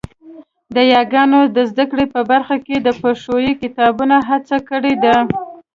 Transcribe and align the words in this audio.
د 0.75 0.77
یاګانو 0.93 1.39
د 1.55 1.57
زده 1.71 1.85
کړې 1.91 2.05
په 2.13 2.21
برخه 2.31 2.55
کې 2.65 2.75
د 2.81 2.87
پښويې 3.01 3.53
کتابونو 3.61 4.15
هڅه 4.29 4.57
کړې 4.69 4.93
ده 5.03 5.15